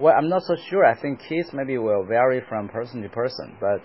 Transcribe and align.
well, 0.00 0.14
I'm 0.16 0.28
not 0.28 0.42
so 0.42 0.56
sure. 0.68 0.84
I 0.84 0.98
think 0.98 1.20
kids 1.28 1.50
maybe 1.52 1.76
will 1.76 2.04
vary 2.04 2.42
from 2.48 2.68
person 2.68 3.02
to 3.02 3.08
person, 3.10 3.54
but 3.60 3.82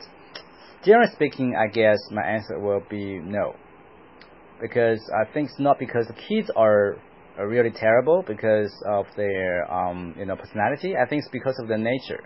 generally 0.85 1.11
speaking, 1.13 1.55
I 1.55 1.67
guess 1.67 1.97
my 2.11 2.23
answer 2.23 2.57
will 2.59 2.81
be 2.89 3.19
no. 3.19 3.55
Because 4.61 5.01
I 5.13 5.31
think 5.33 5.49
it's 5.49 5.59
not 5.59 5.77
because 5.77 6.07
the 6.07 6.13
kids 6.13 6.49
are, 6.55 6.95
are 7.37 7.47
really 7.47 7.71
terrible 7.71 8.23
because 8.25 8.71
of 8.87 9.05
their 9.17 9.69
um, 9.69 10.15
you 10.17 10.25
know 10.25 10.37
personality. 10.37 10.95
I 10.95 11.05
think 11.05 11.23
it's 11.23 11.31
because 11.31 11.59
of 11.61 11.67
their 11.67 11.77
nature. 11.77 12.23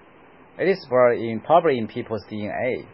It 0.60 0.68
is 0.68 0.86
probably 0.88 1.32
in, 1.32 1.40
probably 1.40 1.78
in 1.80 1.88
people's 1.88 2.24
DNA. 2.30 2.86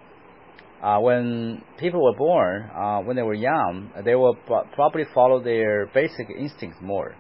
Uh, 0.82 1.00
when 1.00 1.62
people 1.78 2.02
were 2.04 2.16
born, 2.16 2.70
uh, 2.70 3.00
when 3.00 3.16
they 3.16 3.24
were 3.24 3.34
young, 3.34 3.90
they 4.06 4.16
will 4.16 4.36
probably 4.76 5.04
follow 5.14 5.44
their 5.44 5.88
basic 5.88 6.30
instincts 6.30 6.78
more. 6.82 7.16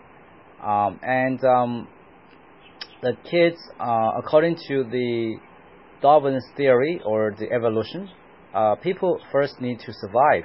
Um, 0.63 0.99
and 1.01 1.43
um, 1.43 1.87
the 3.05 3.15
kids, 3.29 3.57
uh, 3.79 4.11
according 4.17 4.57
to 4.67 4.83
the 4.83 5.35
Darwin's 6.01 6.45
theory 6.57 6.99
or 7.05 7.35
the 7.37 7.51
evolution, 7.51 8.09
uh, 8.53 8.75
people 8.75 9.19
first 9.31 9.61
need 9.61 9.79
to 9.85 9.93
survive. 9.93 10.43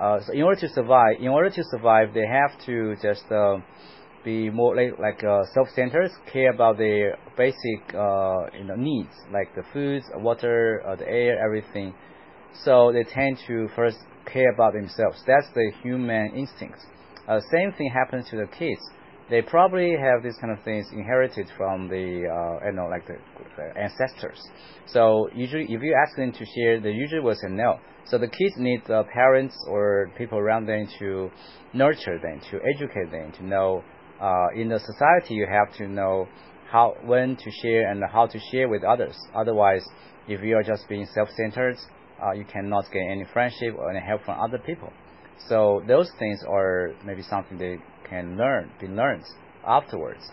Uh, 0.00 0.18
so 0.24 0.32
in 0.32 0.42
order 0.42 0.60
to 0.60 0.68
survive, 0.70 1.16
in 1.20 1.28
order 1.28 1.50
to 1.50 1.62
survive, 1.70 2.14
they 2.14 2.26
have 2.26 2.52
to 2.64 2.96
just 3.02 3.24
uh, 3.30 3.56
be 4.24 4.48
more 4.48 4.74
like, 4.74 4.98
like 4.98 5.22
uh, 5.22 5.42
self-centered, 5.52 6.10
care 6.32 6.50
about 6.54 6.78
their 6.78 7.18
basic 7.36 7.80
uh, 7.94 8.48
you 8.56 8.64
know 8.64 8.76
needs 8.76 9.14
like 9.30 9.54
the 9.54 9.62
foods, 9.72 10.06
water, 10.14 10.82
the 10.98 11.06
air, 11.06 11.38
everything. 11.44 11.92
So 12.64 12.92
they 12.92 13.04
tend 13.04 13.38
to 13.46 13.68
first 13.76 13.98
care 14.24 14.50
about 14.54 14.72
themselves. 14.72 15.22
That's 15.26 15.48
the 15.54 15.70
human 15.82 16.32
instincts. 16.34 16.84
Uh, 17.28 17.40
same 17.52 17.72
thing 17.76 17.90
happens 17.92 18.28
to 18.30 18.36
the 18.36 18.46
kids. 18.46 18.80
They 19.30 19.42
probably 19.42 19.94
have 19.96 20.24
these 20.24 20.36
kind 20.40 20.52
of 20.52 20.62
things 20.64 20.86
inherited 20.92 21.48
from 21.56 21.88
the 21.88 22.26
uh, 22.26 22.66
you 22.66 22.72
know 22.72 22.88
like 22.90 23.06
the, 23.06 23.16
ancestors. 23.80 24.40
So 24.86 25.28
usually, 25.34 25.64
if 25.64 25.80
you 25.82 25.96
ask 26.02 26.16
them 26.16 26.32
to 26.32 26.44
share, 26.56 26.80
they 26.80 26.90
usually 26.90 27.20
will 27.20 27.36
say 27.36 27.48
no. 27.48 27.78
So 28.06 28.18
the 28.18 28.26
kids 28.26 28.54
need 28.56 28.82
the 28.88 29.04
parents 29.12 29.54
or 29.68 30.10
people 30.18 30.38
around 30.38 30.66
them 30.66 30.88
to 30.98 31.30
nurture 31.72 32.18
them, 32.18 32.40
to 32.50 32.58
educate 32.74 33.12
them, 33.12 33.30
to 33.38 33.46
know 33.46 33.84
uh, 34.20 34.48
in 34.56 34.68
the 34.68 34.80
society 34.80 35.34
you 35.34 35.46
have 35.46 35.72
to 35.76 35.86
know 35.86 36.26
how 36.70 36.96
when 37.04 37.36
to 37.36 37.50
share 37.62 37.90
and 37.90 38.02
how 38.12 38.26
to 38.26 38.38
share 38.50 38.68
with 38.68 38.82
others. 38.82 39.16
Otherwise, 39.34 39.84
if 40.26 40.42
you 40.42 40.56
are 40.56 40.62
just 40.62 40.88
being 40.88 41.06
self-centered, 41.14 41.76
uh, 42.22 42.32
you 42.32 42.44
cannot 42.44 42.84
get 42.92 43.02
any 43.10 43.24
friendship 43.32 43.74
or 43.78 43.90
any 43.90 44.04
help 44.04 44.24
from 44.24 44.40
other 44.40 44.58
people. 44.58 44.92
So 45.48 45.82
those 45.86 46.10
things 46.18 46.40
are 46.48 46.94
maybe 47.04 47.22
something 47.22 47.58
they 47.58 47.78
can 48.08 48.36
learn, 48.36 48.70
be 48.80 48.86
learned 48.86 49.24
afterwards. 49.66 50.30